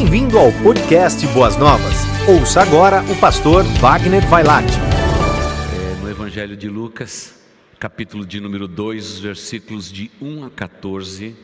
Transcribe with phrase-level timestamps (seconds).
[0.00, 1.94] Bem-vindo ao podcast Boas Novas.
[2.26, 4.72] Ouça agora o pastor Wagner Vailate.
[4.72, 7.38] É, no Evangelho de Lucas,
[7.78, 11.36] capítulo de número 2, versículos de 1 a 14.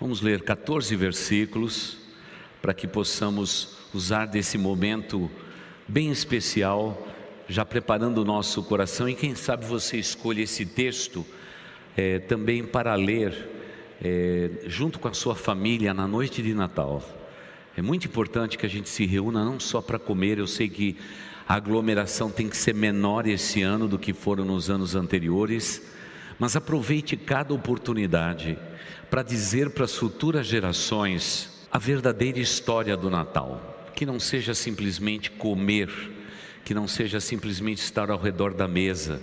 [0.00, 1.98] Vamos ler 14 versículos
[2.62, 5.28] para que possamos usar desse momento
[5.88, 7.08] bem especial,
[7.48, 9.08] já preparando o nosso coração.
[9.08, 11.26] E quem sabe você escolhe esse texto
[11.96, 13.50] é, também para ler
[14.00, 17.02] é, junto com a sua família na noite de Natal.
[17.76, 20.96] É muito importante que a gente se reúna não só para comer, eu sei que
[21.46, 25.82] a aglomeração tem que ser menor esse ano do que foram nos anos anteriores,
[26.38, 28.56] mas aproveite cada oportunidade
[29.10, 35.32] para dizer para as futuras gerações a verdadeira história do Natal, que não seja simplesmente
[35.32, 35.90] comer,
[36.64, 39.20] que não seja simplesmente estar ao redor da mesa,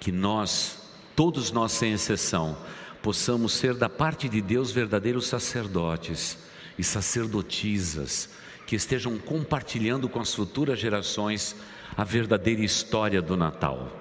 [0.00, 0.78] que nós,
[1.14, 2.56] todos nós sem exceção,
[3.02, 6.38] possamos ser da parte de Deus verdadeiros sacerdotes
[6.78, 8.30] e sacerdotisas
[8.66, 11.54] que estejam compartilhando com as futuras gerações
[11.96, 14.00] a verdadeira história do Natal.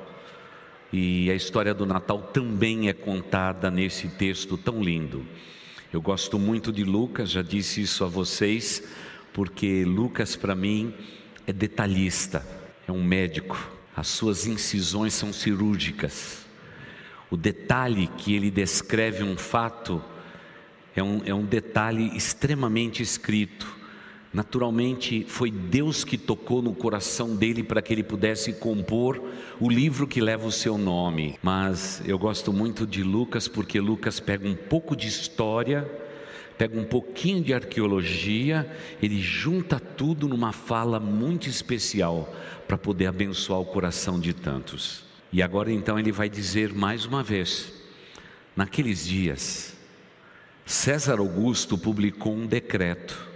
[0.92, 5.26] E a história do Natal também é contada nesse texto tão lindo.
[5.92, 8.84] Eu gosto muito de Lucas, já disse isso a vocês,
[9.32, 10.94] porque Lucas para mim
[11.46, 12.46] é detalhista,
[12.88, 13.72] é um médico.
[13.96, 16.46] As suas incisões são cirúrgicas.
[17.30, 20.04] O detalhe que ele descreve um fato
[20.96, 23.84] é um, é um detalhe extremamente escrito.
[24.34, 29.22] Naturalmente, foi Deus que tocou no coração dele para que ele pudesse compor
[29.60, 31.38] o livro que leva o seu nome.
[31.42, 35.88] Mas eu gosto muito de Lucas porque Lucas pega um pouco de história,
[36.58, 38.68] pega um pouquinho de arqueologia,
[39.02, 42.34] ele junta tudo numa fala muito especial
[42.68, 45.06] para poder abençoar o coração de tantos.
[45.32, 47.72] E agora então ele vai dizer mais uma vez:
[48.56, 49.73] naqueles dias,
[50.66, 53.32] César Augusto publicou um decreto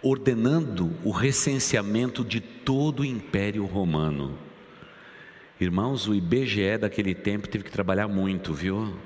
[0.00, 4.38] ordenando o recenseamento de todo o Império Romano.
[5.60, 8.96] Irmãos, o IBGE daquele tempo teve que trabalhar muito, viu?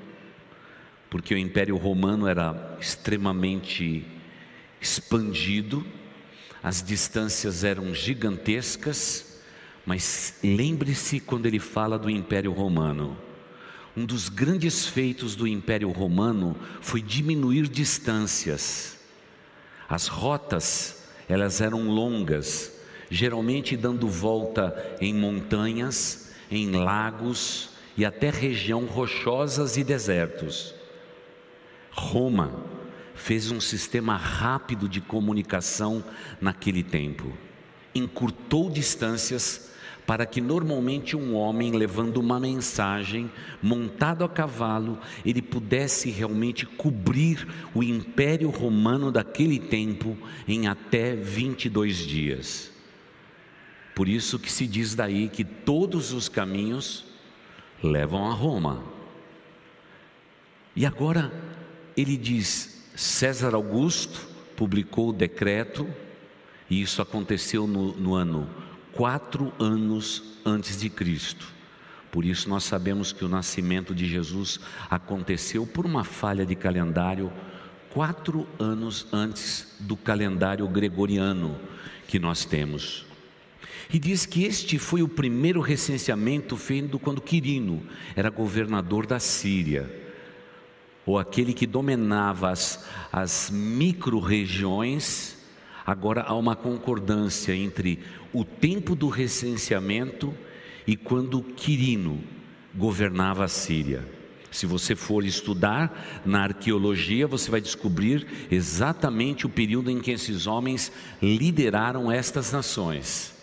[1.09, 4.05] Porque o Império Romano era extremamente
[4.79, 5.83] expandido,
[6.61, 9.41] as distâncias eram gigantescas,
[9.83, 13.17] mas lembre-se quando ele fala do Império Romano
[13.95, 18.97] um dos grandes feitos do Império Romano foi diminuir distâncias.
[19.87, 22.73] As rotas, elas eram longas,
[23.09, 30.73] geralmente dando volta em montanhas, em lagos e até região rochosas e desertos.
[31.91, 32.51] Roma
[33.13, 36.03] fez um sistema rápido de comunicação
[36.41, 37.31] naquele tempo.
[37.93, 39.71] Encurtou distâncias
[40.05, 43.31] para que normalmente um homem levando uma mensagem,
[43.61, 51.97] montado a cavalo, ele pudesse realmente cobrir o império romano daquele tempo em até 22
[51.97, 52.71] dias.
[53.95, 57.05] Por isso que se diz daí que todos os caminhos
[57.81, 58.83] levam a Roma.
[60.75, 61.31] E agora
[61.95, 64.27] ele diz: César Augusto
[64.57, 65.87] publicou o decreto,
[66.69, 68.62] e isso aconteceu no, no ano
[68.93, 71.47] quatro anos antes de Cristo.
[72.11, 74.59] Por isso nós sabemos que o nascimento de Jesus
[74.89, 77.31] aconteceu por uma falha de calendário
[77.89, 81.59] quatro anos antes do calendário gregoriano
[82.07, 83.05] que nós temos.
[83.91, 87.83] E diz que este foi o primeiro recenseamento feito quando Quirino
[88.15, 89.91] era governador da Síria,
[91.05, 95.32] ou aquele que dominava as, as micro-regiões
[95.85, 97.99] Agora há uma concordância entre
[98.31, 100.33] o tempo do recenseamento
[100.87, 102.23] e quando Quirino
[102.73, 104.07] governava a Síria.
[104.49, 110.47] Se você for estudar na arqueologia, você vai descobrir exatamente o período em que esses
[110.47, 110.91] homens
[111.21, 113.33] lideraram estas nações.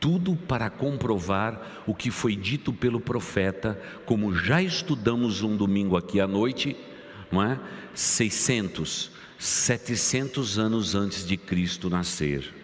[0.00, 6.20] Tudo para comprovar o que foi dito pelo profeta, como já estudamos um domingo aqui
[6.20, 6.76] à noite,
[7.30, 7.60] não é?
[7.94, 12.54] 600 700 anos antes de Cristo nascer.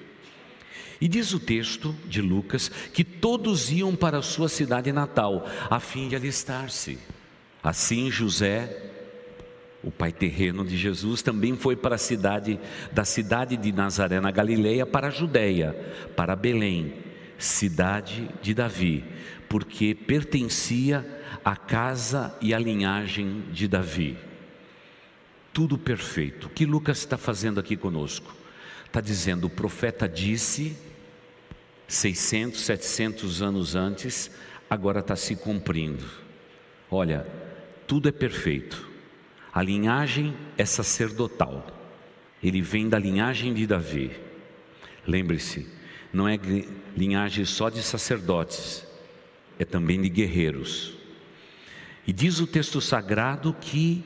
[1.00, 5.81] E diz o texto de Lucas que todos iam para a sua cidade natal, a
[5.81, 6.99] fim de alistar-se.
[7.62, 8.93] Assim José,
[9.83, 12.61] o pai terreno de Jesus, também foi para a cidade
[12.93, 15.73] da cidade de Nazaré na Galileia para a Judéia,
[16.15, 16.93] para Belém,
[17.39, 19.03] cidade de Davi,
[19.49, 21.06] porque pertencia
[21.43, 24.25] à casa e à linhagem de Davi
[25.56, 26.49] tudo perfeito.
[26.49, 28.31] O que Lucas está fazendo aqui conosco?
[28.85, 30.76] Está dizendo: o profeta disse
[31.88, 34.31] 600, 700 anos antes,
[34.69, 36.05] agora está se cumprindo.
[36.91, 37.26] Olha,
[37.87, 38.87] tudo é perfeito.
[39.50, 41.67] A linhagem é sacerdotal.
[42.43, 44.11] ele vem da linhagem de Davi.
[45.06, 45.67] Lembre-se,
[46.12, 46.38] não é
[46.94, 48.87] linhagem só de sacerdotes,
[49.59, 50.93] é também de guerreiros.
[52.06, 54.05] E diz o texto sagrado que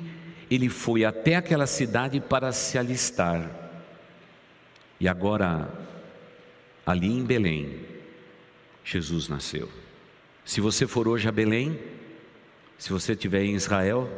[0.50, 3.49] ele foi até aquela cidade para se alistar.
[4.99, 5.70] E agora,
[6.85, 7.81] ali em Belém,
[8.85, 9.70] Jesus nasceu.
[10.44, 11.79] Se você for hoje a Belém,
[12.76, 14.11] se você estiver em Israel,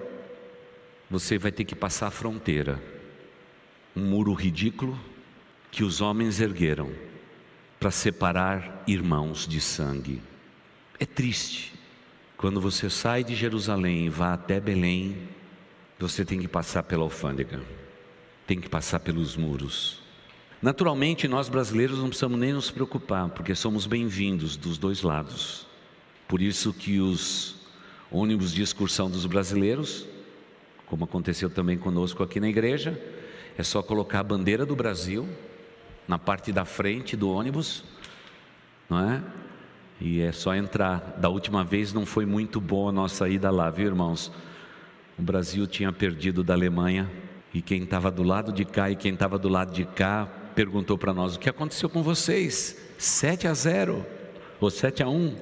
[1.11, 2.83] você vai ter que passar a fronteira.
[3.95, 4.99] Um muro ridículo
[5.71, 6.91] que os homens ergueram
[7.79, 10.23] para separar irmãos de sangue.
[10.99, 11.75] É triste.
[12.37, 15.17] Quando você sai de Jerusalém e vai até Belém,
[16.03, 17.61] você tem que passar pela alfândega,
[18.47, 20.01] tem que passar pelos muros.
[20.61, 25.65] Naturalmente, nós brasileiros não precisamos nem nos preocupar, porque somos bem-vindos dos dois lados.
[26.27, 27.57] Por isso que os
[28.11, 30.07] ônibus de excursão dos brasileiros,
[30.87, 33.01] como aconteceu também conosco aqui na igreja,
[33.57, 35.29] é só colocar a bandeira do Brasil
[36.09, 37.85] na parte da frente do ônibus,
[38.91, 39.23] não é?
[40.01, 41.17] E é só entrar.
[41.19, 44.33] Da última vez não foi muito bom a nossa ida lá, viu, irmãos?
[45.19, 47.11] O Brasil tinha perdido da Alemanha
[47.53, 50.97] e quem estava do lado de cá e quem estava do lado de cá perguntou
[50.97, 52.77] para nós: o que aconteceu com vocês?
[52.99, 54.05] 7 a 0
[54.61, 55.37] ou 7 a 1?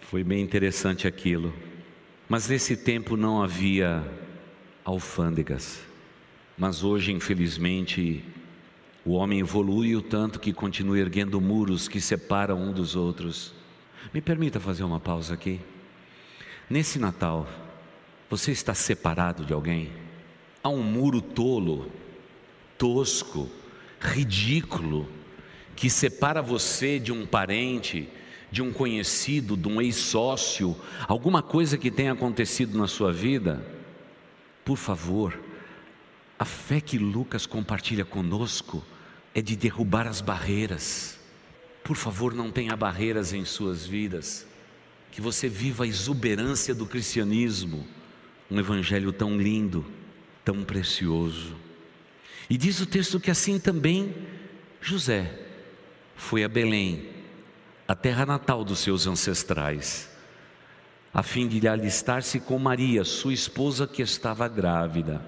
[0.00, 1.52] Foi bem interessante aquilo.
[2.28, 4.04] Mas nesse tempo não havia
[4.84, 5.80] alfândegas.
[6.56, 8.24] Mas hoje, infelizmente,
[9.04, 13.52] o homem evolui o tanto que continua erguendo muros que separam um dos outros.
[14.12, 15.60] Me permita fazer uma pausa aqui.
[16.68, 17.48] Nesse Natal,
[18.28, 19.92] você está separado de alguém?
[20.62, 21.90] Há um muro tolo,
[22.76, 23.48] tosco,
[24.00, 25.08] ridículo,
[25.74, 28.08] que separa você de um parente,
[28.50, 30.76] de um conhecido, de um ex-sócio,
[31.06, 33.64] alguma coisa que tenha acontecido na sua vida?
[34.64, 35.38] Por favor,
[36.38, 38.84] a fé que Lucas compartilha conosco
[39.34, 41.18] é de derrubar as barreiras.
[41.84, 44.46] Por favor, não tenha barreiras em suas vidas.
[45.12, 47.86] Que você viva a exuberância do cristianismo,
[48.50, 49.84] um evangelho tão lindo,
[50.44, 51.56] tão precioso.
[52.48, 54.14] E diz o texto que assim também
[54.80, 55.38] José
[56.14, 57.08] foi a Belém,
[57.88, 60.08] a terra natal dos seus ancestrais,
[61.12, 65.24] a fim de alistar-se com Maria, sua esposa que estava grávida.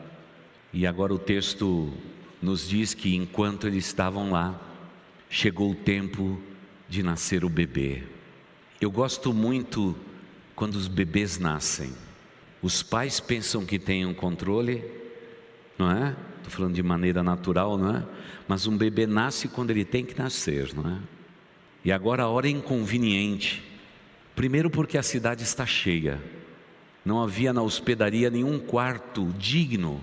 [0.73, 1.93] E agora o texto
[2.43, 4.61] nos diz que enquanto eles estavam lá,
[5.31, 6.41] chegou o tempo
[6.88, 8.05] de nascer o bebê.
[8.81, 9.97] Eu gosto muito
[10.55, 11.93] quando os bebês nascem.
[12.62, 14.84] Os pais pensam que têm um controle,
[15.78, 16.16] não é?
[16.38, 18.06] Estou falando de maneira natural, não é?
[18.46, 20.99] Mas um bebê nasce quando ele tem que nascer, não é?
[21.84, 23.62] E agora a hora é inconveniente.
[24.34, 26.20] Primeiro, porque a cidade está cheia,
[27.05, 30.00] não havia na hospedaria nenhum quarto digno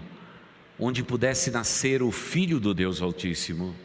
[0.79, 3.75] onde pudesse nascer o Filho do Deus Altíssimo.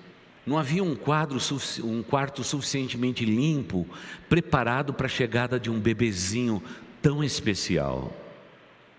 [0.46, 1.38] Não havia um, quadro,
[1.84, 3.86] um quarto suficientemente limpo,
[4.28, 6.62] preparado para a chegada de um bebezinho
[7.00, 8.12] tão especial.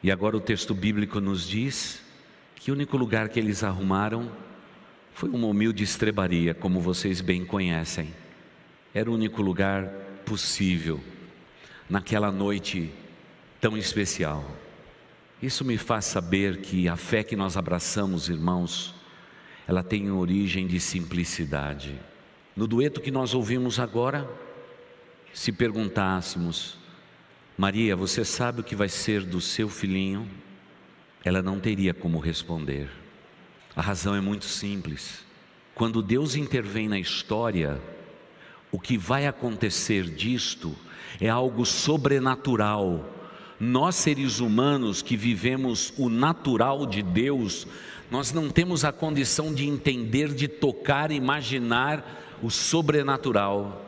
[0.03, 2.01] E agora o texto bíblico nos diz
[2.55, 4.31] que o único lugar que eles arrumaram
[5.13, 8.13] foi uma humilde estrebaria, como vocês bem conhecem.
[8.93, 9.85] Era o único lugar
[10.25, 10.99] possível
[11.89, 12.91] naquela noite
[13.59, 14.49] tão especial.
[15.41, 18.95] Isso me faz saber que a fé que nós abraçamos, irmãos,
[19.67, 21.99] ela tem origem de simplicidade.
[22.55, 24.29] No dueto que nós ouvimos agora,
[25.33, 26.77] se perguntássemos,
[27.61, 30.27] Maria, você sabe o que vai ser do seu filhinho?
[31.23, 32.89] Ela não teria como responder.
[33.75, 35.23] A razão é muito simples.
[35.75, 37.79] Quando Deus intervém na história,
[38.71, 40.75] o que vai acontecer disto
[41.19, 43.07] é algo sobrenatural
[43.59, 47.67] nós, seres humanos que vivemos o natural de Deus,
[48.09, 53.85] nós não temos a condição de entender, de tocar, imaginar o sobrenatural.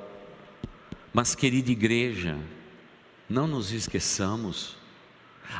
[1.11, 2.37] Mas, querida igreja,
[3.29, 4.77] não nos esqueçamos,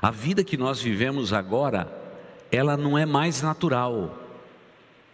[0.02, 1.92] a vida que nós vivemos agora,
[2.52, 4.18] ela não é mais natural,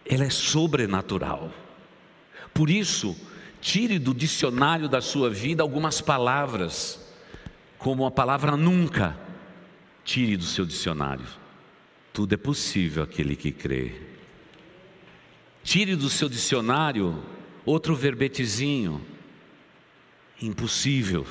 [0.04, 1.52] ela é sobrenatural.
[2.52, 3.16] Por isso,
[3.60, 7.00] tire do dicionário da sua vida algumas palavras
[7.78, 9.18] como a palavra nunca,
[10.04, 11.24] tire do seu dicionário.
[12.12, 13.94] Tudo é possível aquele que crê.
[15.62, 17.22] Tire do seu dicionário
[17.64, 19.00] outro verbetezinho.
[20.42, 21.26] Impossível.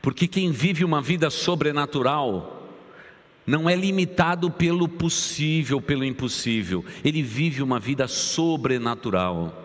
[0.00, 2.56] Porque quem vive uma vida sobrenatural
[3.46, 6.84] não é limitado pelo possível, pelo impossível.
[7.04, 9.62] Ele vive uma vida sobrenatural.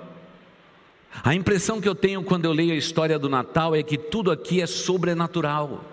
[1.24, 4.32] A impressão que eu tenho quando eu leio a história do Natal é que tudo
[4.32, 5.84] aqui é sobrenatural,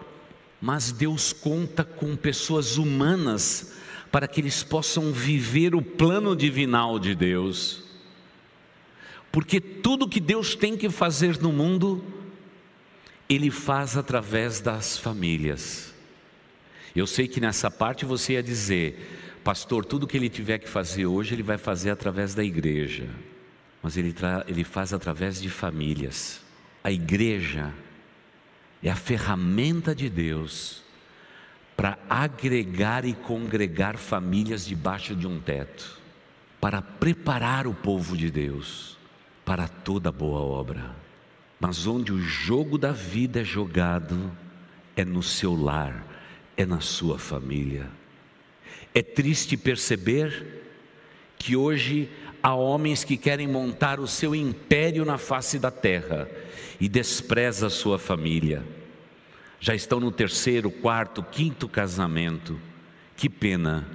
[0.61, 3.75] mas Deus conta com pessoas humanas
[4.13, 7.85] para que eles possam viver o plano divinal de Deus.
[9.33, 12.03] Porque tudo que Deus tem que fazer no mundo,
[13.29, 15.93] Ele faz através das famílias.
[16.97, 21.07] Eu sei que nessa parte você ia dizer, pastor, tudo que ele tiver que fazer
[21.07, 23.09] hoje, ele vai fazer através da igreja.
[23.83, 24.15] Mas ele,
[24.47, 26.41] ele faz através de famílias.
[26.83, 27.73] A igreja
[28.83, 30.83] é a ferramenta de Deus
[31.77, 36.01] para agregar e congregar famílias debaixo de um teto,
[36.61, 38.99] para preparar o povo de Deus
[39.45, 41.08] para toda boa obra.
[41.61, 44.31] Mas onde o jogo da vida é jogado
[44.97, 46.07] é no seu lar,
[46.57, 47.89] é na sua família.
[48.95, 50.65] É triste perceber
[51.37, 52.09] que hoje
[52.43, 56.29] há homens que querem montar o seu império na face da terra
[56.81, 58.65] e despreza a sua família.
[59.61, 62.59] Já estão no terceiro, quarto, quinto casamento.
[63.17, 63.87] Que pena.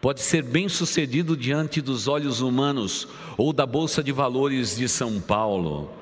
[0.00, 5.20] Pode ser bem sucedido diante dos olhos humanos ou da Bolsa de Valores de São
[5.20, 5.97] Paulo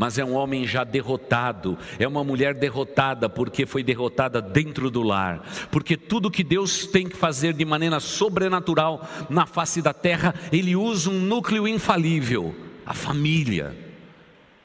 [0.00, 5.02] mas é um homem já derrotado, é uma mulher derrotada porque foi derrotada dentro do
[5.02, 10.34] lar, porque tudo que Deus tem que fazer de maneira sobrenatural na face da terra,
[10.50, 13.76] Ele usa um núcleo infalível, a família.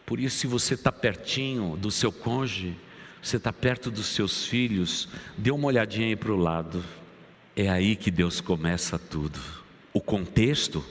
[0.05, 2.73] Por isso, se você está pertinho do seu cônjuge,
[3.21, 6.81] você está perto dos seus filhos, dê uma olhadinha aí para o lado,
[7.57, 9.37] é aí que Deus começa tudo.
[9.91, 10.81] O contexto,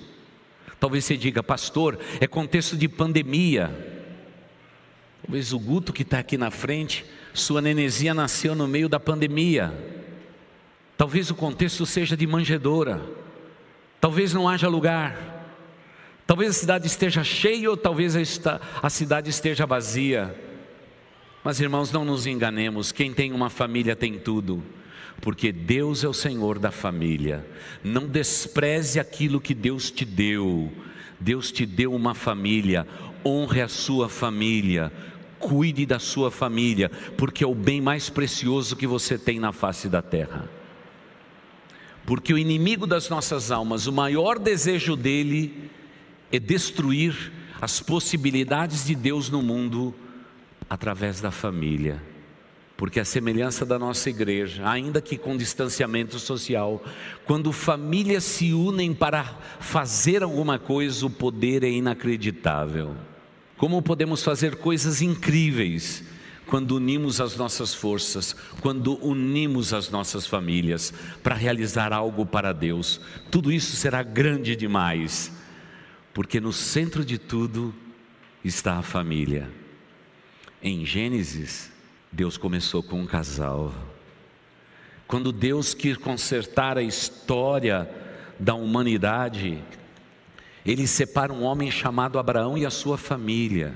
[0.78, 3.93] talvez você diga, pastor, é contexto de pandemia.
[5.24, 9.72] Talvez o Guto que está aqui na frente, sua nenezinha nasceu no meio da pandemia.
[10.98, 13.02] Talvez o contexto seja de manjedoura.
[14.00, 15.16] Talvez não haja lugar.
[16.26, 18.14] Talvez a cidade esteja cheia ou talvez
[18.82, 20.38] a cidade esteja vazia.
[21.42, 24.62] Mas irmãos, não nos enganemos, quem tem uma família tem tudo,
[25.20, 27.46] porque Deus é o Senhor da família.
[27.82, 30.70] Não despreze aquilo que Deus te deu.
[31.18, 32.86] Deus te deu uma família,
[33.24, 34.92] honre a sua família,
[35.44, 39.90] cuide da sua família, porque é o bem mais precioso que você tem na face
[39.90, 40.48] da terra.
[42.06, 45.70] Porque o inimigo das nossas almas, o maior desejo dele
[46.32, 49.94] é destruir as possibilidades de Deus no mundo
[50.68, 52.02] através da família.
[52.76, 56.82] Porque a semelhança da nossa igreja, ainda que com distanciamento social,
[57.26, 59.24] quando famílias se unem para
[59.60, 62.96] fazer alguma coisa, o poder é inacreditável.
[63.64, 66.04] Como podemos fazer coisas incríveis
[66.44, 70.92] quando unimos as nossas forças, quando unimos as nossas famílias
[71.22, 73.00] para realizar algo para Deus.
[73.30, 75.32] Tudo isso será grande demais,
[76.12, 77.74] porque no centro de tudo
[78.44, 79.50] está a família.
[80.62, 81.72] Em Gênesis,
[82.12, 83.72] Deus começou com um casal.
[85.08, 87.88] Quando Deus quis consertar a história
[88.38, 89.64] da humanidade,
[90.64, 93.74] ele separa um homem chamado Abraão e a sua família.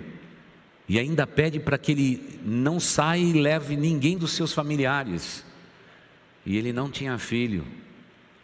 [0.89, 5.45] E ainda pede para que ele não saia e leve ninguém dos seus familiares.
[6.47, 7.65] E ele não tinha filho.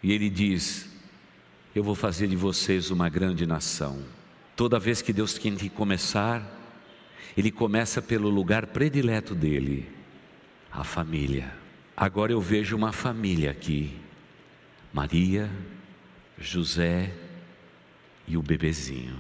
[0.03, 0.91] E ele diz:
[1.75, 4.03] Eu vou fazer de vocês uma grande nação.
[4.55, 6.43] Toda vez que Deus tem que começar,
[7.37, 9.89] Ele começa pelo lugar predileto dele,
[10.71, 11.53] a família.
[11.97, 13.97] Agora eu vejo uma família aqui:
[14.93, 15.51] Maria,
[16.39, 17.13] José,
[18.27, 19.17] e o bebezinho.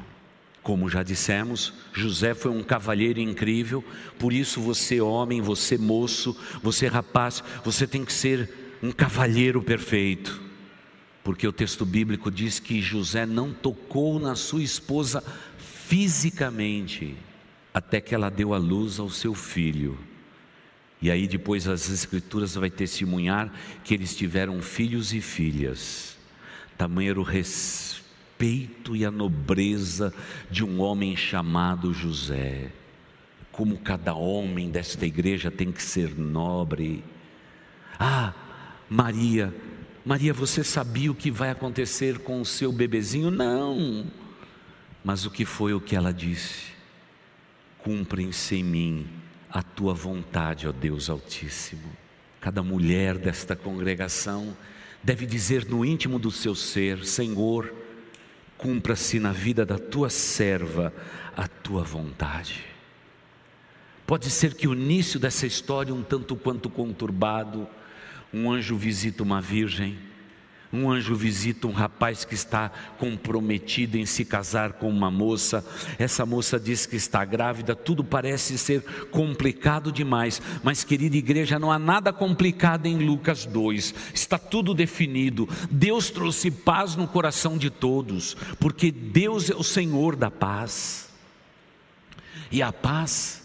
[0.63, 3.85] Como já dissemos, José foi um cavalheiro incrível,
[4.19, 10.41] por isso você, homem, você, moço, você, rapaz, você tem que ser um cavalheiro perfeito,
[11.23, 15.23] porque o texto bíblico diz que José não tocou na sua esposa
[15.59, 17.15] fisicamente,
[17.73, 19.99] até que ela deu a luz ao seu filho.
[21.03, 26.17] E aí depois as escrituras vai testemunhar que eles tiveram filhos e filhas.
[26.79, 28.04] Tamanho era o respeito
[28.45, 30.13] respeito e a nobreza
[30.51, 32.71] de um homem chamado José.
[33.51, 37.03] Como cada homem desta igreja tem que ser nobre.
[37.99, 38.35] Ah,
[38.89, 39.55] Maria,
[40.05, 43.31] Maria, você sabia o que vai acontecer com o seu bebezinho?
[43.31, 44.07] Não.
[45.03, 46.73] Mas o que foi o que ela disse?
[47.79, 49.07] Cumpre-se em mim
[49.49, 51.93] a tua vontade, ó Deus Altíssimo.
[52.41, 54.57] Cada mulher desta congregação
[55.03, 57.84] deve dizer no íntimo do seu ser: Senhor,
[58.57, 60.93] cumpra-se na vida da tua serva
[61.37, 62.65] a tua vontade.
[64.07, 67.67] Pode ser que o início dessa história, um tanto quanto conturbado,
[68.33, 69.99] um anjo visita uma virgem,
[70.75, 75.65] Um anjo visita um rapaz que está comprometido em se casar com uma moça.
[76.01, 77.77] Essa moça diz que está grávida.
[77.77, 80.43] Tudo parece ser complicado demais.
[80.65, 83.95] Mas, querida igreja, não há nada complicado em Lucas 2.
[84.13, 85.49] Está tudo definido.
[85.71, 91.09] Deus trouxe paz no coração de todos, porque Deus é o Senhor da paz.
[92.51, 93.45] E a paz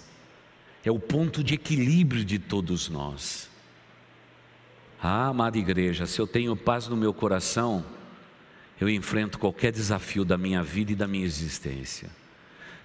[0.84, 3.49] é o ponto de equilíbrio de todos nós.
[5.02, 7.86] Ah, amada igreja, se eu tenho paz no meu coração,
[8.82, 12.10] eu enfrento qualquer desafio da minha vida e da minha existência.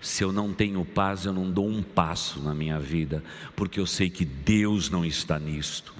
[0.00, 3.24] Se eu não tenho paz, eu não dou um passo na minha vida,
[3.56, 5.92] porque eu sei que Deus não está nisto.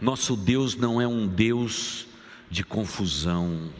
[0.00, 2.06] Nosso Deus não é um Deus
[2.50, 3.70] de confusão,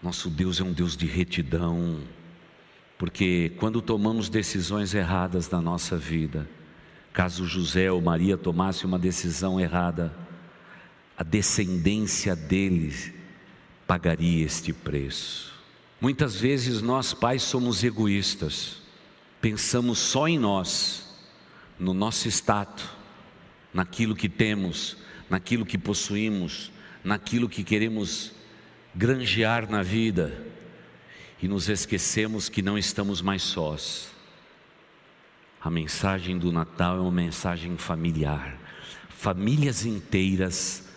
[0.00, 2.00] nosso Deus é um Deus de retidão,
[2.96, 6.48] porque quando tomamos decisões erradas na nossa vida,
[7.12, 10.12] caso José ou Maria tomasse uma decisão errada,
[11.16, 13.12] a descendência deles
[13.86, 15.52] pagaria este preço.
[16.00, 18.78] Muitas vezes nós pais somos egoístas,
[19.40, 21.08] pensamos só em nós,
[21.78, 22.88] no nosso status,
[23.72, 24.96] naquilo que temos,
[25.28, 26.72] naquilo que possuímos,
[27.04, 28.32] naquilo que queremos
[28.94, 30.46] granjear na vida
[31.42, 34.10] e nos esquecemos que não estamos mais sós.
[35.60, 38.58] A mensagem do Natal é uma mensagem familiar.
[39.08, 40.91] Famílias inteiras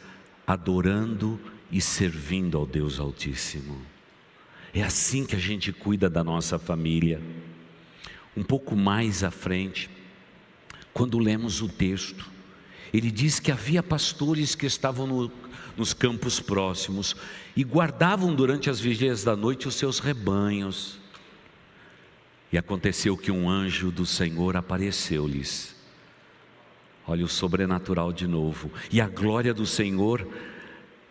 [0.46, 1.40] adorando
[1.72, 3.82] e servindo ao Deus Altíssimo.
[4.74, 7.22] É assim que a gente cuida da nossa família.
[8.36, 9.90] Um pouco mais à frente,
[10.94, 12.30] quando lemos o texto,
[12.94, 15.32] ele diz que havia pastores que estavam no,
[15.76, 17.16] nos campos próximos
[17.56, 21.00] e guardavam durante as vigílias da noite os seus rebanhos.
[22.52, 25.75] E aconteceu que um anjo do Senhor apareceu-lhes
[27.08, 28.72] Olha o sobrenatural de novo.
[28.92, 30.28] E a glória do Senhor,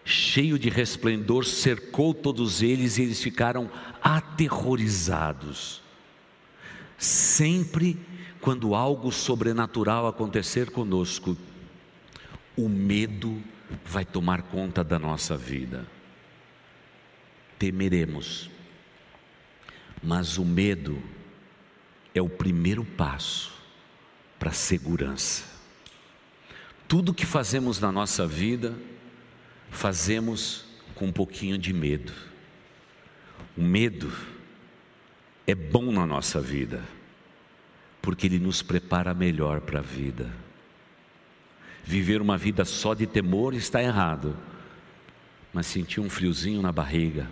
[0.05, 3.71] cheio de resplendor, cercou todos eles e eles ficaram
[4.03, 5.83] aterrorizados.
[6.99, 7.99] Sempre
[8.41, 11.37] quando algo sobrenatural acontecer conosco,
[12.57, 13.43] o medo
[13.85, 15.87] vai tomar conta da nossa vida.
[17.59, 18.51] Temeremos,
[20.03, 21.03] mas o medo
[22.15, 23.53] é o primeiro passo
[24.39, 25.54] para a segurança.
[26.95, 28.73] Tudo que fazemos na nossa vida,
[29.69, 32.13] fazemos com um pouquinho de medo.
[33.59, 34.13] O medo
[35.45, 36.85] é bom na nossa vida,
[38.01, 40.33] porque ele nos prepara melhor para a vida.
[41.83, 44.37] Viver uma vida só de temor está errado,
[45.53, 47.29] mas sentir um friozinho na barriga,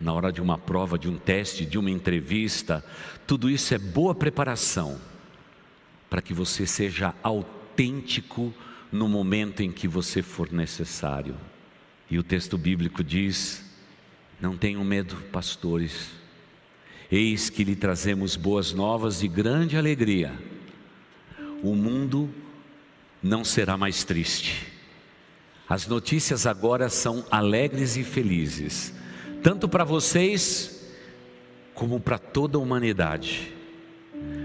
[0.00, 2.82] na hora de uma prova, de um teste, de uma entrevista,
[3.26, 4.98] tudo isso é boa preparação
[6.08, 8.52] para que você seja autêntico autêntico
[8.90, 11.36] no momento em que você for necessário.
[12.10, 13.64] E o texto bíblico diz:
[14.40, 16.10] Não tenham medo, pastores,
[17.10, 20.32] eis que lhe trazemos boas novas de grande alegria.
[21.62, 22.28] O mundo
[23.22, 24.66] não será mais triste.
[25.68, 28.92] As notícias agora são alegres e felizes,
[29.42, 30.92] tanto para vocês
[31.74, 33.52] como para toda a humanidade.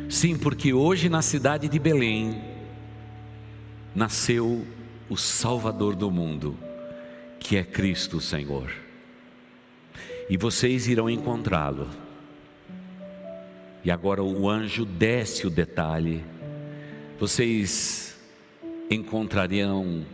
[0.10, 2.52] Sim, porque hoje na cidade de Belém,
[3.95, 4.65] nasceu
[5.10, 6.58] o Salvador do mundo,
[7.39, 8.71] que é Cristo Senhor.
[10.29, 11.88] E vocês irão encontrá-lo.
[13.84, 16.23] E agora o anjo desce o detalhe.
[17.19, 18.17] Vocês
[18.89, 20.06] encontrarão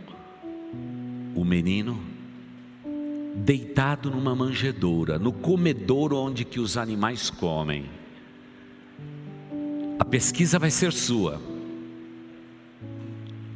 [1.34, 2.02] o menino
[3.34, 7.88] deitado numa manjedoura, no comedouro onde que os animais comem.
[9.98, 11.49] A pesquisa vai ser sua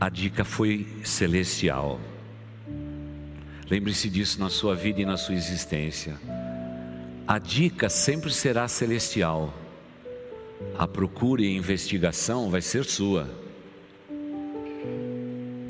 [0.04, 1.98] a dica foi celestial.
[3.70, 6.20] Lembre-se disso na sua vida e na sua existência.
[7.26, 9.54] A dica sempre será celestial.
[10.78, 13.30] A procura e a investigação vai ser sua.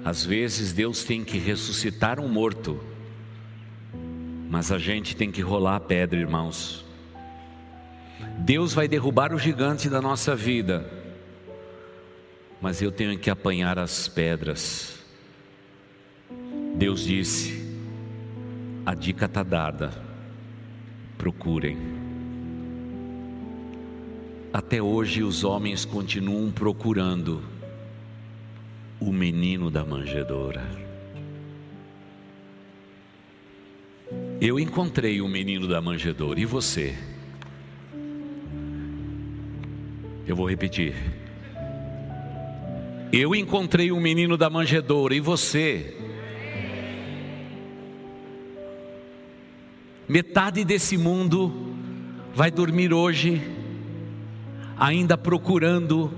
[0.05, 2.81] Às vezes Deus tem que ressuscitar um morto,
[4.51, 6.85] mas a gente tem que rolar a pedra, irmãos.
[8.41, 11.04] Deus vai derrubar o gigante da nossa vida
[12.65, 14.99] mas eu tenho que apanhar as pedras.
[16.75, 17.63] Deus disse:
[18.87, 19.93] a dica está dada,
[21.19, 21.77] procurem.
[24.51, 27.45] Até hoje os homens continuam procurando
[28.99, 30.67] o menino da manjedoura.
[34.41, 36.97] Eu encontrei o menino da manjedoura, e você?
[40.27, 41.24] Eu vou repetir.
[43.17, 45.97] Eu encontrei um menino da manjedoura e você?
[50.09, 51.77] Metade desse mundo
[52.35, 53.41] vai dormir hoje,
[54.77, 56.13] ainda procurando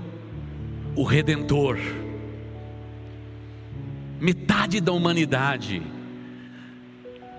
[0.95, 1.77] o Redentor.
[4.19, 5.83] Metade da humanidade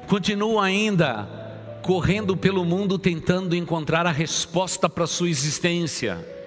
[0.07, 6.38] continua ainda correndo pelo mundo tentando encontrar a resposta para a sua existência.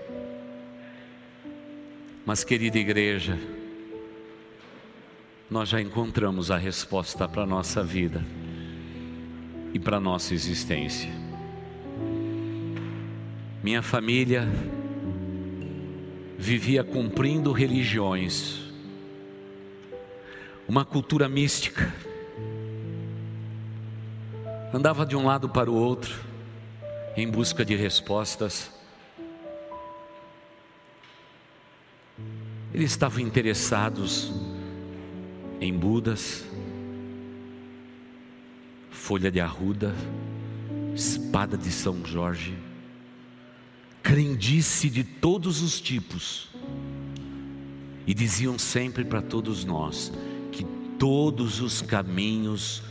[2.31, 3.37] Mas, querida igreja,
[5.49, 8.23] nós já encontramos a resposta para a nossa vida
[9.73, 11.11] e para a nossa existência.
[13.61, 14.47] Minha família
[16.37, 18.61] vivia cumprindo religiões,
[20.69, 21.93] uma cultura mística,
[24.73, 26.17] andava de um lado para o outro
[27.17, 28.80] em busca de respostas.
[32.73, 34.31] Eles estavam interessados
[35.59, 36.45] em Budas,
[38.89, 39.93] folha de arruda,
[40.95, 42.57] espada de São Jorge,
[44.01, 46.49] crendice de todos os tipos,
[48.07, 50.11] e diziam sempre para todos nós
[50.51, 50.65] que
[50.97, 52.81] todos os caminhos,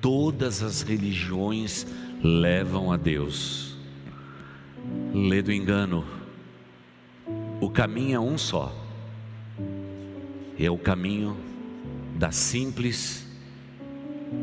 [0.00, 1.86] todas as religiões
[2.22, 3.76] levam a Deus.
[5.12, 6.04] Lê do engano,
[7.60, 8.83] o caminho é um só,
[10.58, 11.36] é o caminho
[12.16, 13.26] da simples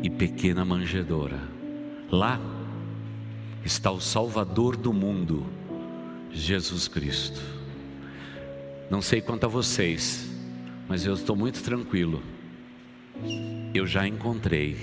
[0.02, 1.40] e pequena manjedoura.
[2.10, 2.40] Lá
[3.64, 5.46] está o Salvador do mundo,
[6.30, 7.40] Jesus Cristo.
[8.90, 10.28] Não sei quanto a vocês,
[10.88, 12.22] mas eu estou muito tranquilo.
[13.72, 14.76] Eu já encontrei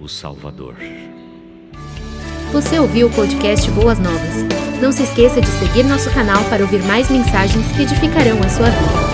[0.00, 0.74] o Salvador.
[2.52, 4.42] Você ouviu o podcast Boas Novas?
[4.80, 8.70] Não se esqueça de seguir nosso canal para ouvir mais mensagens que edificarão a sua
[8.70, 9.07] vida.